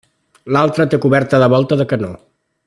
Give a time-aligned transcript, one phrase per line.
[0.55, 2.11] L'altre té coberta de volta de canó.